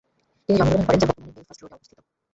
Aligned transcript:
তিনি 0.49 0.57
জন্মগ্রহণ 0.59 0.83
করেন 0.87 0.99
যা 1.01 1.07
বর্তমানের 1.09 1.35
বেলফাস্ট 1.35 1.61
রোডে 1.61 1.75
অবস্থিত। 1.77 1.97